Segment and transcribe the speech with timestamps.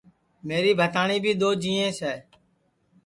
[0.47, 2.15] میری بھتاٹؔی بھی دؔو جینٚیس ہے